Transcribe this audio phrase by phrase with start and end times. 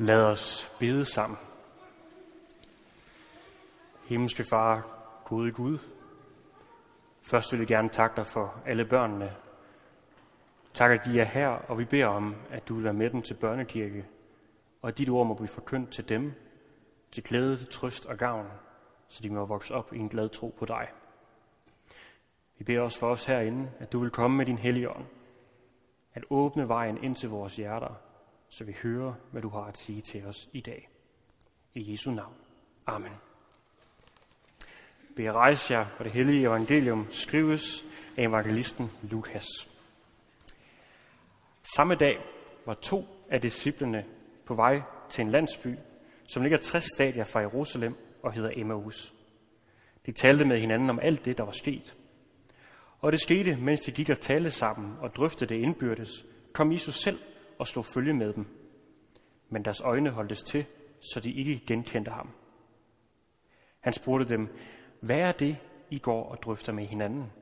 [0.00, 1.38] Lad os bede sammen.
[4.04, 4.86] Himmelske Far,
[5.24, 5.78] gode Gud,
[7.20, 9.36] først vil vi gerne takke dig for alle børnene.
[10.72, 13.22] Tak, at de er her, og vi beder om, at du vil være med dem
[13.22, 14.06] til børnekirke,
[14.82, 16.32] og at dit ord må blive forkyndt til dem,
[17.12, 18.46] til glæde, til trøst og gavn,
[19.08, 20.88] så de må vokse op i en glad tro på dig.
[22.58, 25.06] Vi beder også for os herinde, at du vil komme med din hellige ånd,
[26.14, 28.07] at åbne vejen ind til vores hjerter,
[28.48, 30.88] så vi hører, hvad du har at sige til os i dag.
[31.74, 32.34] I Jesu navn.
[32.86, 33.12] Amen.
[35.16, 37.84] Be rejse jer, og det hellige evangelium skrives
[38.16, 39.46] af evangelisten Lukas.
[41.76, 42.18] Samme dag
[42.66, 44.04] var to af disciplene
[44.46, 45.74] på vej til en landsby,
[46.28, 49.14] som ligger 60 stadier fra Jerusalem og hedder Emmaus.
[50.06, 51.96] De talte med hinanden om alt det, der var sket.
[53.00, 56.10] Og det skete, mens de gik og talte sammen og drøftede det indbyrdes,
[56.52, 57.18] kom Jesus selv
[57.58, 58.46] og slog følge med dem.
[59.48, 60.66] Men deres øjne holdtes til,
[61.00, 62.30] så de ikke genkendte ham.
[63.80, 64.48] Han spurgte dem,
[65.00, 65.56] hvad er det,
[65.90, 67.32] I går og drøfter med hinanden?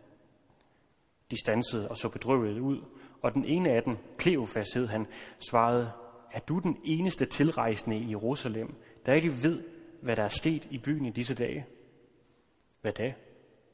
[1.31, 2.85] De stansede og så bedrøvet ud,
[3.23, 5.07] og den ene af dem, Kleofas hed han,
[5.51, 5.93] svarede,
[6.33, 8.75] er du den eneste tilrejsende i Jerusalem,
[9.07, 9.65] der ikke ved,
[10.03, 11.67] hvad der er sket i byen i disse dage?
[12.81, 13.15] Hvad da?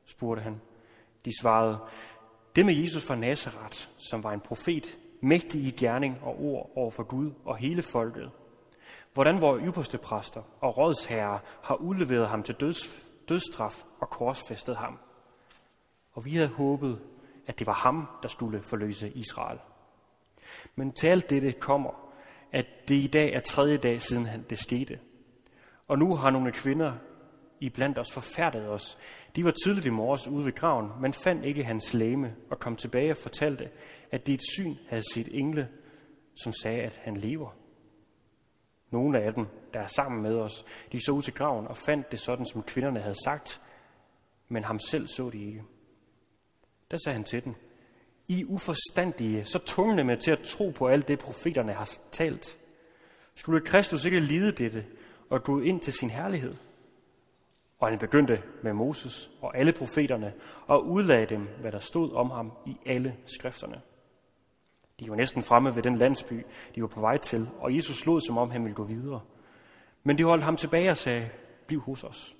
[0.05, 0.61] spurgte han.
[1.25, 1.79] De svarede,
[2.57, 3.79] det med Jesus fra Nazareth,
[4.11, 8.31] som var en profet, mægtige i gerning og ord over for Gud og hele folket.
[9.15, 14.98] Hvordan vores ypperste præster og rådsherrer har udleveret ham til døds, dødsstraf og korsfæstet ham.
[16.12, 17.01] Og vi havde håbet,
[17.47, 19.59] at det var ham, der skulle forløse Israel.
[20.77, 21.91] Men til alt dette kommer,
[22.53, 24.98] at det i dag er tredje dag siden det skete.
[25.89, 26.92] Og nu har nogle kvinder
[27.63, 28.99] i blandt os forfærdet os.
[29.37, 32.77] De var tidligt i morges ude ved graven, men fandt ikke hans læme og kom
[32.77, 33.71] tilbage og fortalte,
[34.11, 35.69] at det et syn havde set engle,
[36.35, 37.51] som sagde, at han lever.
[38.91, 42.11] Nogle af dem, der er sammen med os, de så ud til graven og fandt
[42.11, 43.61] det sådan, som kvinderne havde sagt,
[44.48, 45.63] men ham selv så de ikke.
[46.91, 47.55] Der sagde han til dem,
[48.29, 52.59] I uforstandige, så tungne med til at tro på alt det, profeterne har talt.
[53.35, 54.86] Skulle Kristus ikke lide dette
[55.31, 56.55] og gå ind til sin herlighed?
[57.83, 60.33] Og han begyndte med Moses og alle profeterne
[60.67, 63.81] og udlagde dem, hvad der stod om ham i alle skrifterne.
[65.01, 68.21] De var næsten fremme ved den landsby, de var på vej til, og Jesus lod,
[68.21, 69.21] som om han ville gå videre.
[70.03, 71.31] Men de holdt ham tilbage og sagde,
[71.67, 72.37] bliv hos os.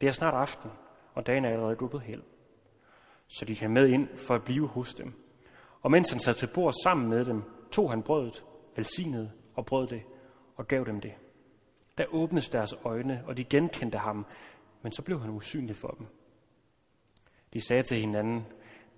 [0.00, 0.70] Det er snart aften,
[1.14, 2.22] og dagen er allerede gået hen.
[3.28, 5.12] Så de kan med ind for at blive hos dem.
[5.82, 8.44] Og mens han sad til bord sammen med dem, tog han brødet,
[8.76, 10.02] velsignede og brød det,
[10.56, 11.14] og gav dem det.
[11.98, 14.26] Der åbnes deres øjne, og de genkendte ham,
[14.84, 16.06] men så blev han usynlig for dem.
[17.52, 18.46] De sagde til hinanden,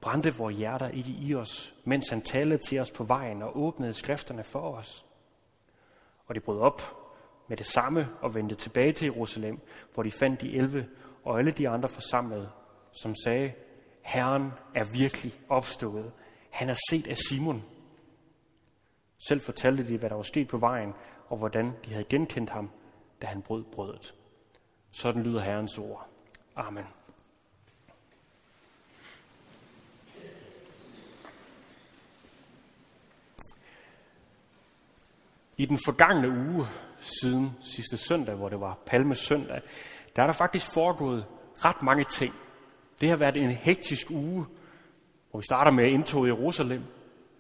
[0.01, 3.93] brændte vores hjerter ikke i os, mens han talte til os på vejen og åbnede
[3.93, 5.07] skrifterne for os.
[6.27, 6.83] Og de brød op
[7.49, 9.61] med det samme og vendte tilbage til Jerusalem,
[9.95, 10.89] hvor de fandt de elve
[11.25, 12.51] og alle de andre forsamlede,
[12.93, 13.53] som sagde,
[14.03, 16.13] Herren er virkelig opstået.
[16.51, 17.63] Han er set af Simon.
[19.29, 20.93] Selv fortalte de, hvad der var sket på vejen,
[21.29, 22.71] og hvordan de havde genkendt ham,
[23.23, 24.15] da han brød brødet.
[24.93, 26.09] Sådan lyder Herrens ord.
[26.57, 26.85] Amen.
[35.57, 36.67] I den forgangne uge
[36.99, 39.61] siden sidste søndag, hvor det var palmesøndag,
[40.17, 41.27] der er der faktisk foregået
[41.65, 42.35] ret mange ting.
[43.01, 44.47] Det har været en hektisk uge,
[45.31, 46.83] hvor vi starter med indtog i Jerusalem.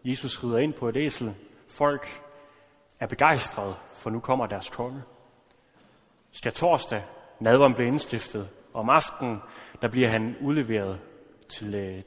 [0.04, 1.34] Jesus rider ind på et æsel.
[1.68, 2.22] Folk
[3.00, 5.02] er begejstrede, for nu kommer deres konge.
[6.30, 7.02] Skal torsdag,
[7.40, 9.38] nadveren blev indstiftet, om aftenen,
[9.82, 11.00] der bliver han udleveret
[11.48, 12.02] til, øh,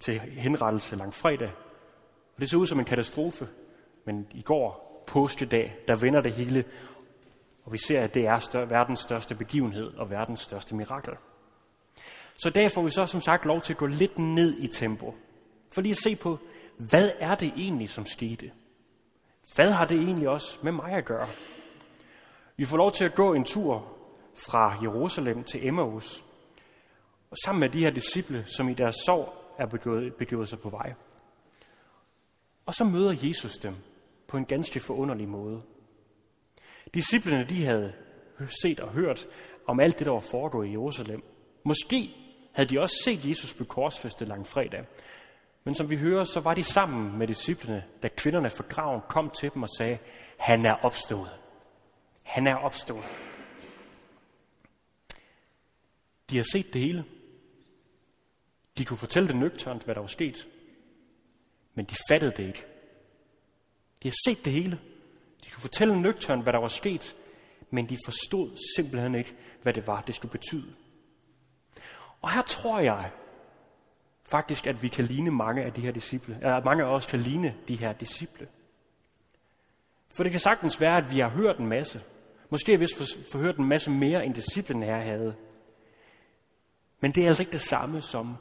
[0.00, 1.52] til henrettelse lang fredag.
[2.34, 3.48] Og det ser ud som en katastrofe,
[4.04, 6.64] men i går påskedag, der vender det hele,
[7.64, 11.12] og vi ser, at det er stør- verdens største begivenhed og verdens største mirakel.
[12.36, 15.14] Så der får vi så som sagt lov til at gå lidt ned i tempo,
[15.74, 16.38] for lige at se på,
[16.76, 18.50] hvad er det egentlig, som skete?
[19.54, 21.28] Hvad har det egentlig også med mig at gøre?
[22.56, 23.95] Vi får lov til at gå en tur
[24.36, 26.24] fra Jerusalem til Emmaus,
[27.30, 30.70] og sammen med de her disciple, som i deres sorg er begået, begået sig på
[30.70, 30.94] vej.
[32.66, 33.74] Og så møder Jesus dem
[34.28, 35.62] på en ganske forunderlig måde.
[36.94, 37.92] Disciplerne de havde
[38.62, 39.26] set og hørt
[39.66, 41.22] om alt det, der var foregået i Jerusalem.
[41.64, 42.10] Måske
[42.52, 44.84] havde de også set Jesus på korsfæstet lang fredag.
[45.64, 49.30] Men som vi hører, så var de sammen med disciplene, da kvinderne fra graven kom
[49.30, 49.98] til dem og sagde,
[50.38, 51.40] han er opstået.
[52.22, 53.35] Han er opstået.
[56.30, 57.04] De har set det hele.
[58.78, 60.48] De kunne fortælle det nøgternt, hvad der var sket.
[61.74, 62.64] Men de fattede det ikke.
[64.02, 64.80] De har set det hele.
[65.44, 67.16] De kunne fortælle nøgternt, hvad der var sket,
[67.70, 70.74] men de forstod simpelthen ikke, hvad det var, det skulle betyde.
[72.22, 73.10] Og her tror jeg
[74.24, 77.06] faktisk, at vi kan ligne mange af de her disciple, eller at mange af os
[77.06, 78.48] kan ligne de her disciple.
[80.16, 82.02] For det kan sagtens være, at vi har hørt en masse.
[82.50, 82.86] Måske har vi
[83.32, 85.36] for, hørt en masse mere, end disciplen her havde.
[87.00, 88.36] Men det er altså ikke det samme som,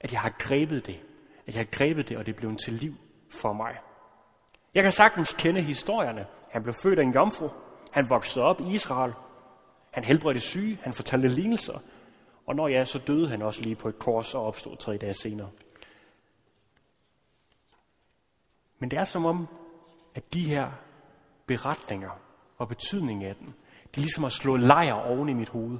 [0.00, 1.00] at jeg har grebet det.
[1.46, 2.94] At jeg har grebet det, og det blev en til liv
[3.30, 3.78] for mig.
[4.74, 6.26] Jeg kan sagtens kende historierne.
[6.50, 7.48] Han blev født af en jomfru.
[7.92, 9.12] Han voksede op i Israel.
[9.90, 10.78] Han helbredte syge.
[10.82, 11.78] Han fortalte lignelser.
[12.46, 15.14] Og når ja, så døde han også lige på et kors og opstod tre dage
[15.14, 15.50] senere.
[18.78, 19.48] Men det er som om,
[20.14, 20.70] at de her
[21.46, 22.10] beretninger
[22.58, 23.52] og betydningen af dem,
[23.94, 25.78] de ligesom har slået lejr oven i mit hoved.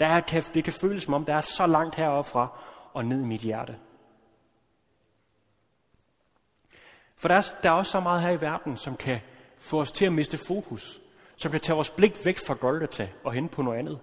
[0.00, 0.20] Der er,
[0.54, 2.58] det kan føles som om, der er så langt heroppe fra
[2.92, 3.78] og ned i mit hjerte.
[7.16, 9.20] For der er, der er også så meget her i verden, som kan
[9.58, 11.00] få os til at miste fokus,
[11.36, 14.00] som kan tage vores blik væk fra Golgata og hen på noget andet.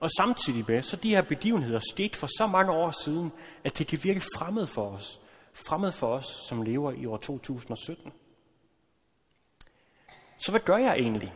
[0.00, 3.32] Og samtidig med, så de her begivenheder sket for så mange år siden,
[3.64, 5.20] at det kan virke fremmed for os.
[5.52, 8.12] Fremmed for os, som lever i år 2017.
[10.38, 11.34] Så hvad gør jeg egentlig?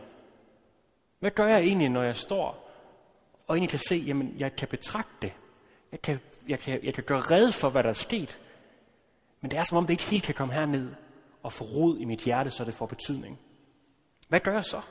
[1.19, 2.68] Hvad gør jeg egentlig, når jeg står
[3.49, 5.33] og egentlig kan se, jamen jeg kan betragte det.
[5.91, 8.41] Jeg kan, jeg kan, jeg kan gøre red for, hvad der er sket.
[9.41, 10.95] Men det er som om, det ikke helt kan komme herned
[11.43, 13.39] og få rod i mit hjerte, så det får betydning.
[14.27, 14.81] Hvad gør jeg så?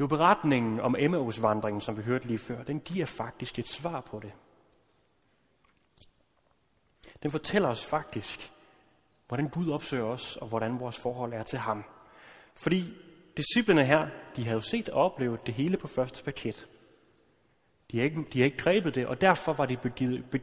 [0.00, 4.20] Jo, beretningen om Emmaus-vandringen, som vi hørte lige før, den giver faktisk et svar på
[4.20, 4.32] det.
[7.22, 8.52] Den fortæller os faktisk,
[9.28, 11.84] hvordan Gud opsøger os, og hvordan vores forhold er til ham.
[12.54, 12.94] Fordi
[13.36, 16.68] disciplene her, de havde jo set og oplevet det hele på første paket.
[17.90, 20.40] De har ikke, de har ikke grebet det, og derfor var de, begivet, be,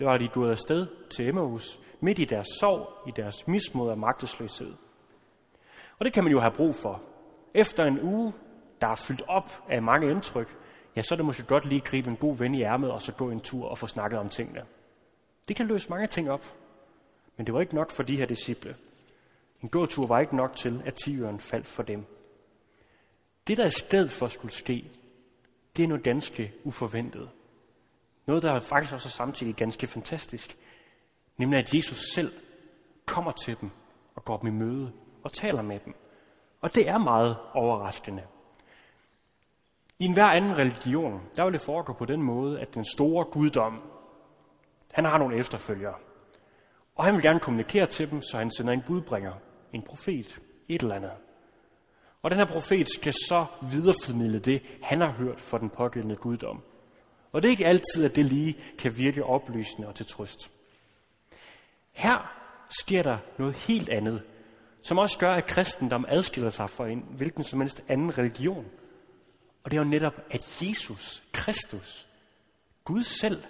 [0.00, 4.74] var de gået afsted til Emmaus, midt i deres sorg, i deres mismod og magtesløshed.
[5.98, 7.02] Og det kan man jo have brug for.
[7.54, 8.32] Efter en uge,
[8.80, 10.56] der er fyldt op af mange indtryk,
[10.96, 13.02] ja, så er det måske godt lige at gribe en god ven i ærmet, og
[13.02, 14.62] så gå en tur og få snakket om tingene.
[15.48, 16.44] Det kan løse mange ting op.
[17.36, 18.76] Men det var ikke nok for de her disciple.
[19.62, 22.19] En gåtur var ikke nok til, at tigeren faldt for dem.
[23.50, 24.90] Det, der i stedet for skulle ske,
[25.76, 27.30] det er noget ganske uforventet.
[28.26, 30.56] Noget, der er faktisk også samtidig ganske fantastisk.
[31.36, 32.32] Nemlig, at Jesus selv
[33.06, 33.70] kommer til dem
[34.14, 34.92] og går dem i møde
[35.22, 35.94] og taler med dem.
[36.60, 38.22] Og det er meget overraskende.
[39.98, 43.82] I enhver anden religion, der vil det foregå på den måde, at den store guddom,
[44.92, 45.94] han har nogle efterfølgere.
[46.94, 49.34] Og han vil gerne kommunikere til dem, så han sender en budbringer,
[49.72, 51.12] en profet, et eller andet.
[52.22, 56.62] Og den her profet skal så videreformidle det, han har hørt fra den pågældende guddom.
[57.32, 60.50] Og det er ikke altid, at det lige kan virke oplysende og til trøst.
[61.92, 62.36] Her
[62.80, 64.22] sker der noget helt andet,
[64.82, 68.66] som også gør, at kristendom adskiller sig fra en hvilken som helst anden religion.
[69.64, 72.08] Og det er jo netop, at Jesus, Kristus,
[72.84, 73.44] Gud selv,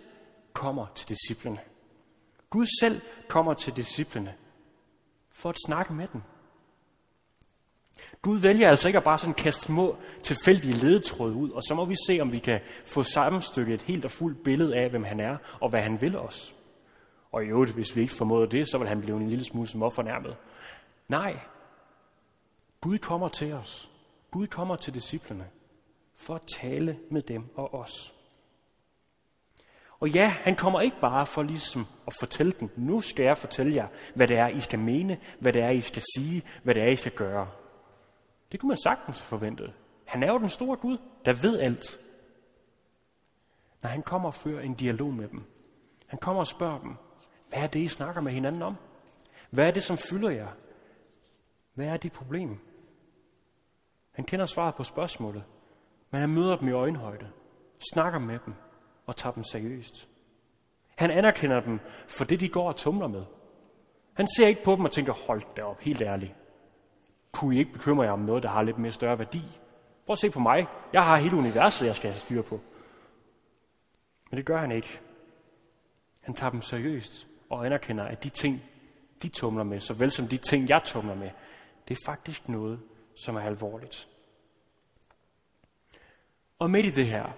[0.53, 1.59] kommer til disciplene.
[2.51, 4.35] Gud selv kommer til disciplene
[5.31, 6.23] for at snakke med dem.
[8.23, 11.85] Gud vælger altså ikke at bare sådan kaste små tilfældige ledetråde ud, og så må
[11.85, 15.21] vi se, om vi kan få sammenstykket et helt og fuldt billede af, hvem han
[15.21, 16.55] er, og hvad han vil os.
[17.33, 19.67] Og i øvrigt, hvis vi ikke formåede det, så vil han blive en lille smule
[19.67, 20.37] som fornærmet.
[21.09, 21.39] Nej,
[22.81, 23.91] Gud kommer til os.
[24.31, 25.47] Gud kommer til disciplene
[26.15, 28.15] for at tale med dem og os.
[30.01, 33.75] Og ja, han kommer ikke bare for ligesom at fortælle dem, nu skal jeg fortælle
[33.75, 36.83] jer, hvad det er, I skal mene, hvad det er, I skal sige, hvad det
[36.83, 37.49] er, I skal gøre.
[38.53, 39.73] Det kunne man sagtens forvente.
[40.07, 42.01] Han er jo den store Gud, der ved alt.
[43.83, 45.45] Når han kommer og fører en dialog med dem.
[46.07, 46.97] Han kommer og spørger dem,
[47.49, 48.77] hvad er det, I snakker med hinanden om?
[49.51, 50.49] Hvad er det, som fylder jer?
[51.75, 52.59] Hvad er dit problem?
[54.11, 55.45] Han kender svaret på spørgsmålet,
[56.11, 57.31] men han møder dem i øjenhøjde,
[57.93, 58.55] snakker med dem
[59.07, 60.09] og tager dem seriøst.
[60.99, 63.25] Han anerkender dem for det, de går og tumler med.
[64.15, 66.35] Han ser ikke på dem og tænker, hold da op, helt ærligt.
[67.33, 69.43] Kunne I ikke bekymre jer om noget, der har lidt mere større værdi?
[70.07, 70.67] Prøv at se på mig.
[70.93, 72.61] Jeg har hele universet, jeg skal have styr på.
[74.31, 75.01] Men det gør han ikke.
[76.21, 78.63] Han tager dem seriøst og anerkender, at de ting,
[79.23, 81.31] de tumler med, såvel som de ting, jeg tumler med,
[81.89, 82.81] det er faktisk noget,
[83.25, 84.09] som er alvorligt.
[86.59, 87.33] Og midt i det her,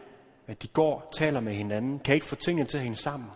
[0.46, 3.30] at de går, taler med hinanden, kan ikke få tingene til at hænge sammen,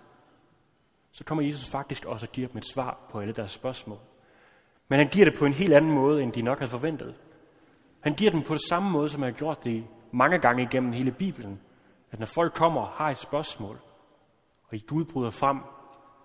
[1.12, 3.98] så kommer Jesus faktisk også og giver dem et svar på alle deres spørgsmål.
[4.88, 7.14] Men han giver det på en helt anden måde, end de nok havde forventet.
[8.00, 10.92] Han giver dem på det samme måde, som han har gjort det mange gange igennem
[10.92, 11.60] hele Bibelen.
[12.10, 13.80] At når folk kommer og har et spørgsmål,
[14.68, 15.60] og i Gud bryder frem,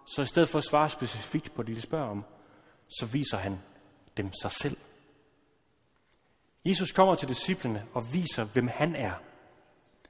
[0.06, 2.26] så i stedet for at svare specifikt på det, de spørger om,
[2.88, 3.60] så viser han
[4.18, 4.78] dem sig selv.
[6.66, 9.14] Jesus kommer til disciplene og viser, hvem han er.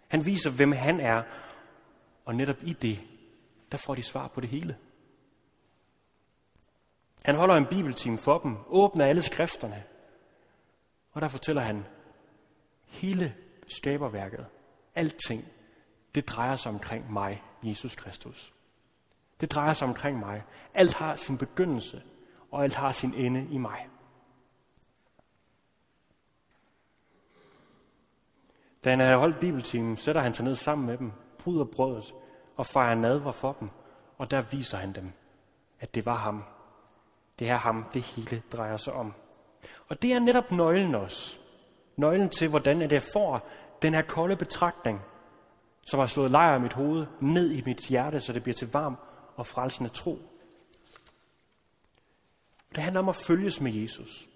[0.07, 1.23] Han viser, hvem han er,
[2.25, 2.99] og netop i det,
[3.71, 4.77] der får de svar på det hele.
[7.25, 9.83] Han holder en bibeltime for dem, åbner alle skrifterne,
[11.11, 11.85] og der fortæller han
[12.87, 13.35] hele
[13.67, 14.45] skaberværket,
[14.95, 15.45] alting,
[16.15, 18.53] det drejer sig omkring mig, Jesus Kristus.
[19.41, 20.43] Det drejer sig omkring mig.
[20.73, 22.03] Alt har sin begyndelse,
[22.51, 23.87] og alt har sin ende i mig.
[28.83, 32.13] Da han havde holdt bibeltimen, sætter han sig ned sammen med dem, bryder brødet
[32.55, 33.69] og fejrer nadver for dem,
[34.17, 35.11] og der viser han dem,
[35.79, 36.43] at det var ham.
[37.41, 39.13] Det er ham, det hele drejer sig om.
[39.89, 41.39] Og det er netop nøglen også.
[41.97, 43.49] Nøglen til, hvordan det får
[43.81, 45.01] den her kolde betragtning,
[45.81, 48.71] som har slået lejr i mit hoved, ned i mit hjerte, så det bliver til
[48.71, 48.97] varm
[49.35, 50.17] og frelsende tro.
[52.75, 54.29] Det handler om at følges med Jesus.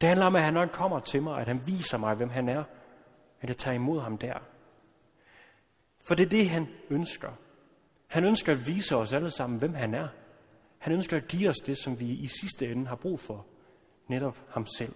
[0.00, 2.48] Det handler om, at han nok kommer til mig, at han viser mig, hvem han
[2.48, 2.64] er,
[3.40, 4.38] at jeg tager imod ham der.
[6.08, 7.30] For det er det, han ønsker.
[8.06, 10.08] Han ønsker at vise os alle sammen, hvem han er.
[10.86, 13.46] Han ønsker at give os det, som vi i sidste ende har brug for.
[14.08, 14.94] Netop ham selv.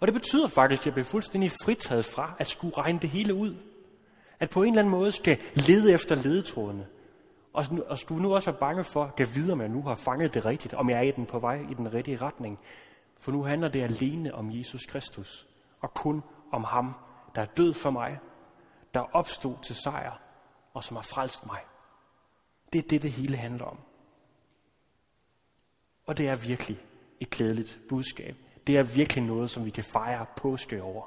[0.00, 3.34] Og det betyder faktisk, at jeg bliver fuldstændig fritaget fra at skulle regne det hele
[3.34, 3.56] ud.
[4.40, 6.86] At på en eller anden måde skal lede efter ledetrådene.
[7.52, 9.82] Og, og skulle nu også være bange for at vide, videre med, at jeg nu
[9.82, 12.58] har fanget det rigtigt, om jeg er i den på vej i den rigtige retning.
[13.18, 15.46] For nu handler det alene om Jesus Kristus,
[15.80, 16.94] og kun om ham,
[17.34, 18.18] der er død for mig,
[18.94, 20.20] der opstod til sejr,
[20.74, 21.60] og som har frelst mig.
[22.72, 23.78] Det er det, det hele handler om.
[26.06, 26.80] Og det er virkelig
[27.20, 28.36] et glædeligt budskab.
[28.66, 31.06] Det er virkelig noget, som vi kan fejre påske over.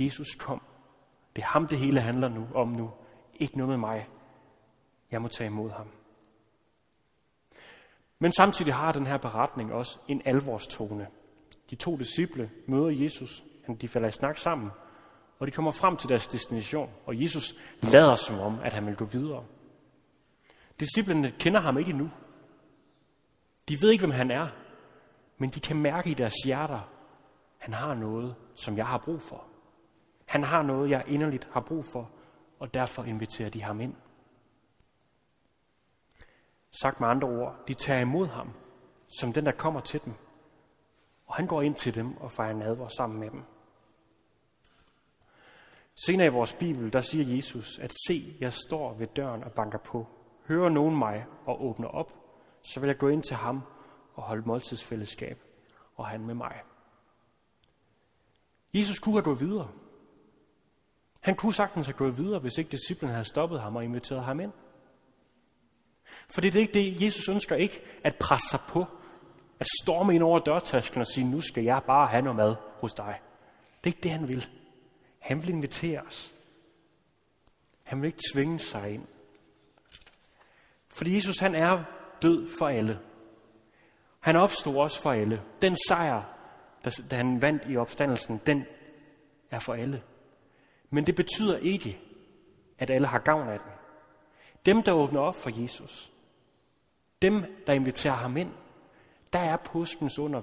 [0.00, 0.62] Jesus kom.
[1.36, 2.90] Det er ham, det hele handler nu om nu.
[3.34, 4.08] Ikke noget med mig.
[5.10, 5.88] Jeg må tage imod ham.
[8.18, 11.06] Men samtidig har den her beretning også en alvorstone.
[11.70, 13.44] De to disciple møder Jesus,
[13.80, 14.70] de falder i snak sammen,
[15.38, 17.54] og de kommer frem til deres destination, og Jesus
[17.92, 19.44] lader som om, at han vil gå videre.
[20.80, 22.10] Disciplerne kender ham ikke endnu.
[23.68, 24.48] De ved ikke, hvem han er,
[25.38, 26.92] men de kan mærke i deres hjerter,
[27.58, 29.46] han har noget, som jeg har brug for.
[30.26, 32.10] Han har noget, jeg inderligt har brug for,
[32.58, 33.94] og derfor inviterer de ham ind.
[36.70, 38.52] Sagt med andre ord, de tager imod ham,
[39.18, 40.14] som den, der kommer til dem.
[41.26, 43.44] Og han går ind til dem og fejrer nadver sammen med dem.
[46.06, 49.78] Senere i vores Bibel, der siger Jesus, at se, jeg står ved døren og banker
[49.78, 50.06] på.
[50.48, 52.12] Hører nogen mig og åbner op,
[52.62, 53.62] så vil jeg gå ind til ham
[54.14, 55.42] og holde måltidsfællesskab,
[55.96, 56.62] og han med mig.
[58.74, 59.70] Jesus kunne have gået videre.
[61.20, 64.40] Han kunne sagtens have gået videre, hvis ikke disciplen havde stoppet ham og inviteret ham
[64.40, 64.52] ind.
[66.30, 68.84] For det er ikke det, Jesus ønsker ikke at presse sig på,
[69.60, 72.94] at storme ind over dørtasken og sige, nu skal jeg bare have noget mad hos
[72.94, 73.20] dig.
[73.84, 74.48] Det er ikke det, han vil.
[75.18, 76.34] Han vil invitere os.
[77.82, 79.06] Han vil ikke tvinge sig ind.
[80.92, 81.84] Fordi Jesus han er
[82.22, 82.98] død for alle.
[84.20, 85.42] Han opstod også for alle.
[85.62, 86.22] Den sejr,
[86.84, 88.64] der han vandt i opstandelsen, den
[89.50, 90.02] er for alle.
[90.90, 92.00] Men det betyder ikke,
[92.78, 93.70] at alle har gavn af den.
[94.66, 96.12] Dem, der åbner op for Jesus,
[97.22, 98.50] dem, der inviterer ham ind,
[99.32, 100.42] der er påskens under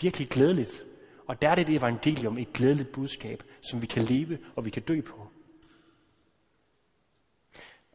[0.00, 0.84] virkelig glædeligt.
[1.26, 4.70] Og der er det et evangelium, et glædeligt budskab, som vi kan leve og vi
[4.70, 5.28] kan dø på.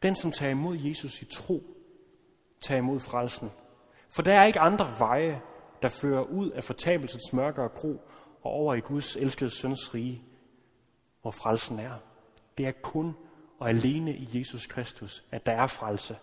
[0.02, 1.75] Den, som tager imod Jesus i tro,
[2.60, 3.50] Tag imod frelsen.
[4.14, 5.42] For der er ikke andre veje,
[5.82, 8.02] der fører ud af fortabelsens mørke og gro
[8.42, 10.24] og over i Guds elskede søns rige,
[11.22, 11.94] hvor frelsen er.
[12.58, 13.16] Det er kun
[13.58, 16.18] og alene i Jesus Kristus, at der er frelse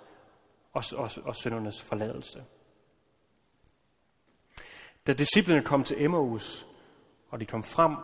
[0.74, 2.44] og, og, og søndernes forladelse.
[5.08, 6.68] Da disciplene kom til Emmaus,
[7.30, 7.96] og de kom frem,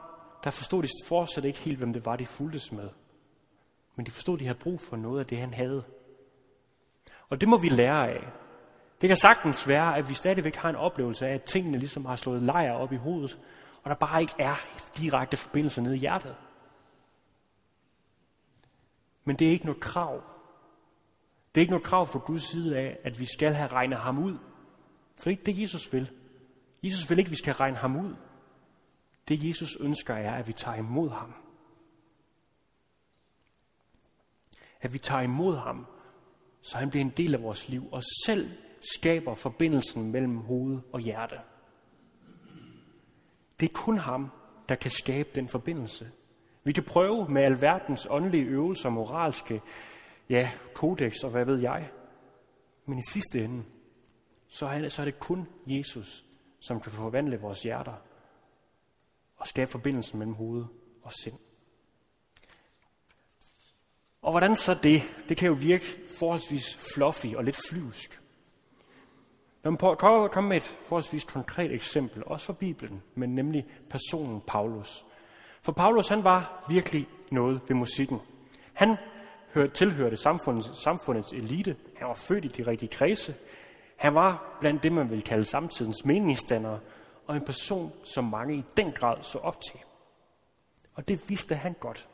[0.44, 2.90] der forstod de fortsat ikke helt, hvem det var, de fuldtes med.
[3.96, 5.84] Men de forstod, at de havde brug for noget af det, han havde.
[7.30, 8.32] Og det må vi lære af.
[9.02, 12.16] Det kan sagtens være, at vi stadigvæk har en oplevelse af, at tingene ligesom har
[12.16, 13.40] slået lejr op i hovedet,
[13.84, 14.56] og der bare ikke er
[14.98, 16.36] direkte forbindelse nede i hjertet.
[19.24, 20.24] Men det er ikke noget krav.
[21.56, 24.24] Det er ikke noget krav fra Guds side af, at vi skal have regnet ham
[24.24, 24.38] ud.
[25.16, 26.12] For det er ikke det, Jesus vil.
[26.84, 28.16] Jesus vil ikke, at vi skal regne ham ud.
[29.28, 31.34] Det Jesus ønsker er, at vi tager imod ham.
[34.82, 35.88] At vi tager imod ham,
[36.62, 38.50] så han bliver en del af vores liv, og selv
[38.96, 41.36] skaber forbindelsen mellem hoved og hjerte.
[43.60, 44.32] Det er kun ham,
[44.70, 46.12] der kan skabe den forbindelse.
[46.64, 49.62] Vi kan prøve med alverdens åndelige øvelser, moralske,
[50.30, 51.92] ja, kodex og hvad ved jeg.
[52.86, 53.64] Men i sidste ende,
[54.48, 56.26] så er, det, kun Jesus,
[56.60, 57.94] som kan forvandle vores hjerter
[59.38, 60.66] og skabe forbindelsen mellem hoved
[61.02, 61.40] og sind.
[64.22, 65.02] Og hvordan så det?
[65.30, 65.86] Det kan jo virke
[66.20, 68.22] forholdsvis fluffy og lidt flyvsk.
[69.64, 74.42] Når man prøver komme med et forholdsvis konkret eksempel, også fra Bibelen, men nemlig personen
[74.48, 75.06] Paulus.
[75.62, 78.20] For Paulus, han var virkelig noget ved musikken.
[78.74, 78.96] Han
[79.54, 81.76] hørte, tilhørte samfundets, samfundets elite.
[81.98, 83.36] Han var født i de rigtige kredse.
[83.96, 86.80] Han var blandt det, man vil kalde samtidens meningsdannere,
[87.28, 89.80] og en person, som mange i den grad så op til.
[90.94, 92.08] Og det vidste han godt.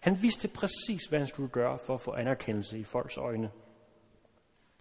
[0.00, 3.50] Han vidste præcis, hvad han skulle gøre for at få anerkendelse i folks øjne.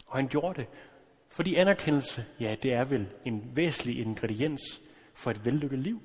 [0.05, 0.69] Og han gjorde det,
[1.29, 4.61] fordi anerkendelse, ja, det er vel en væsentlig ingrediens
[5.13, 6.01] for et vellykket liv.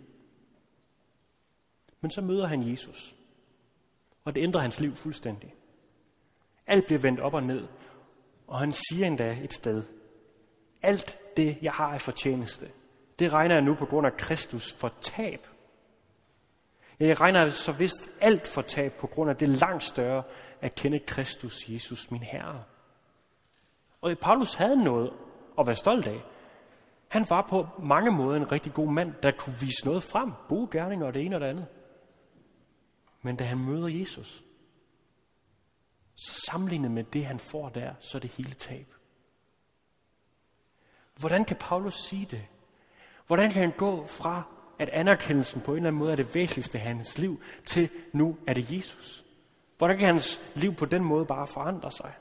[2.01, 3.17] Men så møder han Jesus,
[4.25, 5.55] og det ændrer hans liv fuldstændig.
[6.67, 7.69] Alt bliver vendt op og ned,
[8.47, 9.83] og han siger endda et sted,
[10.83, 12.71] alt det, jeg har af fortjeneste,
[13.19, 15.47] det regner jeg nu på grund af Kristus for tab.
[17.01, 20.23] Jeg regner så vist alt for tab på grund af det langt større
[20.61, 22.65] at kende Kristus Jesus, min Herre.
[24.01, 25.13] Og Paulus havde noget
[25.59, 26.25] at være stolt af.
[27.09, 30.33] Han var på mange måder en rigtig god mand, der kunne vise noget frem.
[30.49, 31.67] Gode gerninger og det ene og det andet.
[33.23, 34.45] Men da han møder Jesus,
[36.15, 38.87] så sammenlignet med det, han får der, så er det hele tab.
[41.21, 42.47] Hvordan kan Paulus sige det?
[43.27, 44.43] Hvordan kan han gå fra,
[44.79, 48.37] at anerkendelsen på en eller anden måde er det væsentligste af hans liv, til nu
[48.47, 49.25] er det Jesus?
[49.79, 52.13] Hvordan kan hans liv på den måde bare forandre sig?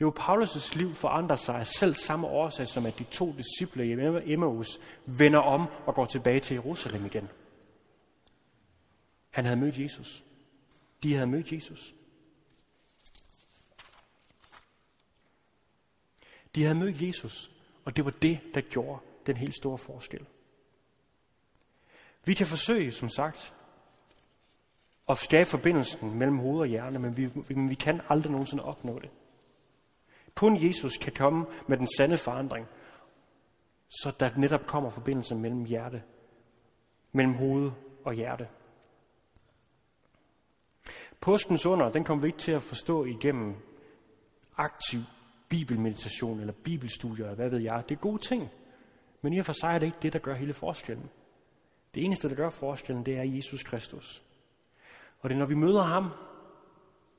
[0.00, 4.32] Jo, Paulus' liv forandrer sig af selv samme årsag, som at de to disciple i
[4.32, 7.28] Emmaus vender om og går tilbage til Jerusalem igen.
[9.30, 10.24] Han havde mødt Jesus.
[11.02, 11.94] De havde mødt Jesus.
[16.54, 17.50] De havde mødt Jesus,
[17.84, 20.26] og det var det, der gjorde den helt store forskel.
[22.26, 23.54] Vi kan forsøge, som sagt,
[25.08, 28.98] at skabe forbindelsen mellem hoved og hjerne, men vi, men vi kan aldrig nogensinde opnå
[28.98, 29.10] det.
[30.34, 32.66] Kun Jesus kan komme med den sande forandring,
[33.88, 36.02] så der netop kommer forbindelse mellem hjerte,
[37.12, 37.70] mellem hoved
[38.04, 38.48] og hjerte.
[41.20, 43.56] Påskens under, den kommer vi ikke til at forstå igennem
[44.56, 45.00] aktiv
[45.48, 47.84] bibelmeditation eller bibelstudier, eller hvad ved jeg.
[47.88, 48.48] Det er gode ting.
[49.22, 51.10] Men i og for sig er det ikke det, der gør hele forskellen.
[51.94, 54.24] Det eneste, der gør forskellen, det er Jesus Kristus.
[55.20, 56.10] Og det er, når vi møder ham,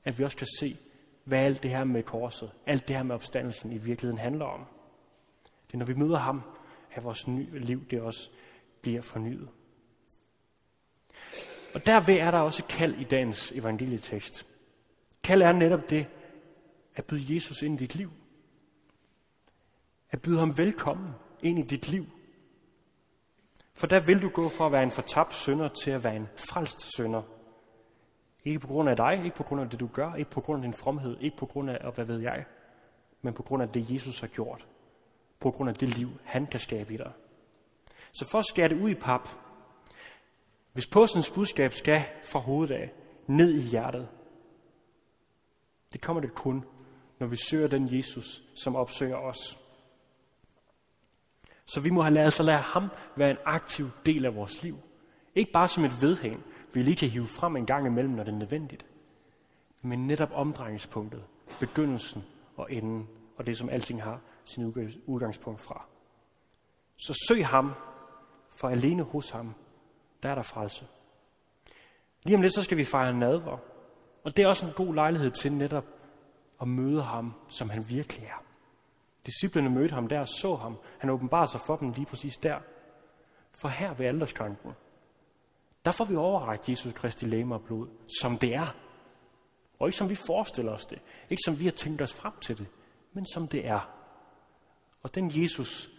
[0.04, 0.78] at vi også kan se,
[1.24, 4.64] hvad alt det her med korset, alt det her med opstandelsen i virkeligheden handler om.
[5.66, 6.42] Det er, når vi møder ham,
[6.92, 8.30] at vores nye liv det også
[8.82, 9.48] bliver fornyet.
[11.74, 14.46] Og derved er der også kald i dagens evangelietekst.
[15.22, 16.06] Kald er netop det,
[16.94, 18.10] at byde Jesus ind i dit liv.
[20.10, 21.10] At byde ham velkommen
[21.42, 22.06] ind i dit liv.
[23.76, 26.28] For der vil du gå fra at være en fortabt sønder til at være en
[26.36, 27.22] frelst sønder.
[28.44, 30.58] Ikke på grund af dig, ikke på grund af det du gør, ikke på grund
[30.58, 32.44] af din fromhed, ikke på grund af, hvad ved jeg,
[33.22, 34.66] men på grund af det Jesus har gjort.
[35.40, 37.12] På grund af det liv, han kan skabe i dig.
[38.12, 39.28] Så for at skære det ud i pap,
[40.72, 42.92] hvis påskens budskab skal fra hovedet af,
[43.26, 44.08] ned i hjertet,
[45.92, 46.64] det kommer det kun,
[47.18, 49.65] når vi søger den Jesus, som opsøger os.
[51.66, 54.78] Så vi må have lavet, så lade ham være en aktiv del af vores liv.
[55.34, 58.32] Ikke bare som et vedhæng, vi lige kan hive frem en gang imellem, når det
[58.32, 58.86] er nødvendigt.
[59.82, 61.24] Men netop omdrejningspunktet,
[61.60, 62.24] begyndelsen
[62.56, 64.64] og enden, og det som alting har sin
[65.06, 65.86] udgangspunkt fra.
[66.96, 67.72] Så søg ham,
[68.60, 69.54] for alene hos ham,
[70.22, 70.86] der er der frelse.
[72.22, 73.58] Lige om lidt, så skal vi fejre nadver.
[74.24, 75.84] Og det er også en god lejlighed til netop
[76.60, 78.45] at møde ham, som han virkelig er.
[79.26, 80.78] Disciplerne mødte ham der og så ham.
[80.98, 82.58] Han åbenbarede sig for dem lige præcis der.
[83.52, 84.72] For her ved alderskranken,
[85.84, 87.88] der får vi overrækt Jesus Kristi læme og blod,
[88.20, 88.76] som det er.
[89.78, 91.02] Og ikke som vi forestiller os det.
[91.30, 92.66] Ikke som vi har tænkt os frem til det,
[93.12, 93.92] men som det er.
[95.02, 95.90] Og den Jesus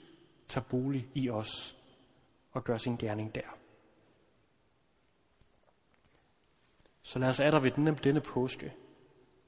[0.47, 1.77] tager bolig i os
[2.51, 3.57] og gør sin gerning der.
[7.01, 8.73] Så lad os der ved denne, denne påske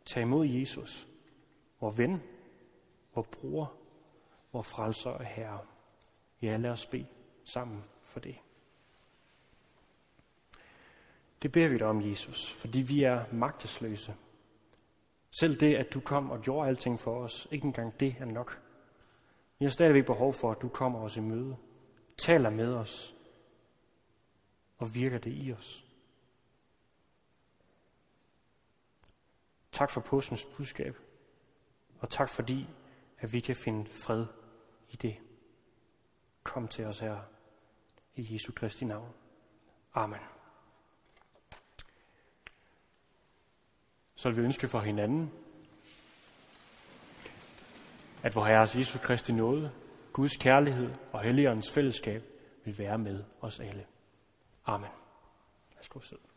[0.06, 1.08] tage imod Jesus,
[1.80, 2.22] vor ven,
[3.20, 3.74] vor bror,
[4.52, 5.60] vor frelser og herre.
[6.42, 7.08] Ja, lad os bede
[7.44, 8.36] sammen for det.
[11.42, 14.16] Det beder vi dig om, Jesus, fordi vi er magtesløse.
[15.40, 18.62] Selv det, at du kom og gjorde alting for os, ikke engang det er nok.
[19.60, 21.58] Vi har stadigvæk behov for, at du kommer os i møde,
[22.18, 23.16] taler med os
[24.78, 25.86] og virker det i os.
[29.72, 30.98] Tak for påskens budskab,
[32.00, 32.68] og tak fordi,
[33.20, 34.26] at vi kan finde fred
[34.90, 35.16] i det.
[36.44, 37.22] Kom til os, her
[38.16, 39.14] i Jesu Kristi navn.
[39.94, 40.20] Amen.
[44.16, 45.32] Så vil vi ønske for hinanden,
[48.24, 49.72] at vor Herres Jesus Kristi nåde,
[50.14, 52.24] Guds kærlighed og Helligåndens fællesskab
[52.66, 53.86] vil være med os alle.
[54.66, 54.90] Amen.
[55.76, 56.29] Værsgo sidde.